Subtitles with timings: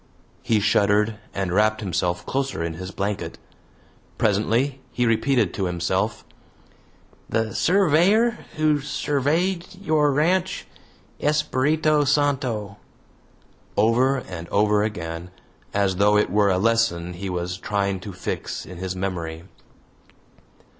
[0.41, 3.37] He shuddered and wrapped himself closer in his blanket.
[4.17, 6.25] Presently he repeated to himself
[7.29, 10.65] "The surveyor who surveyed your ranch
[11.21, 12.77] Espiritu Santo"
[13.77, 15.29] over and over again,
[15.71, 19.43] as though it were a lesson he was trying to fix in his memory.